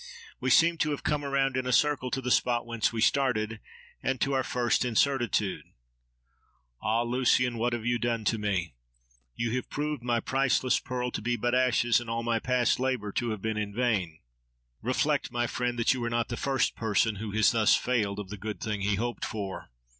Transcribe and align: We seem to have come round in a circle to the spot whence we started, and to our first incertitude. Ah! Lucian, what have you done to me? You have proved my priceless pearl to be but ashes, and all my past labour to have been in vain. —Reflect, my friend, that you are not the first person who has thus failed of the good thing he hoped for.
We 0.39 0.49
seem 0.49 0.79
to 0.79 0.89
have 0.89 1.03
come 1.03 1.23
round 1.23 1.55
in 1.55 1.67
a 1.67 1.71
circle 1.71 2.09
to 2.09 2.21
the 2.21 2.31
spot 2.31 2.65
whence 2.65 2.91
we 2.91 3.01
started, 3.01 3.59
and 4.01 4.19
to 4.19 4.33
our 4.33 4.41
first 4.43 4.83
incertitude. 4.83 5.63
Ah! 6.81 7.03
Lucian, 7.03 7.59
what 7.59 7.73
have 7.73 7.85
you 7.85 7.99
done 7.99 8.25
to 8.25 8.39
me? 8.39 8.73
You 9.35 9.51
have 9.55 9.69
proved 9.69 10.01
my 10.01 10.19
priceless 10.19 10.79
pearl 10.79 11.11
to 11.11 11.21
be 11.21 11.35
but 11.35 11.53
ashes, 11.53 11.99
and 12.01 12.09
all 12.09 12.23
my 12.23 12.39
past 12.39 12.79
labour 12.79 13.11
to 13.11 13.29
have 13.29 13.43
been 13.43 13.57
in 13.57 13.75
vain. 13.75 14.17
—Reflect, 14.81 15.31
my 15.31 15.45
friend, 15.45 15.77
that 15.77 15.93
you 15.93 16.03
are 16.03 16.09
not 16.09 16.29
the 16.29 16.35
first 16.35 16.75
person 16.75 17.17
who 17.17 17.29
has 17.33 17.51
thus 17.51 17.75
failed 17.75 18.17
of 18.17 18.29
the 18.29 18.37
good 18.37 18.59
thing 18.59 18.81
he 18.81 18.95
hoped 18.95 19.23
for. 19.23 19.69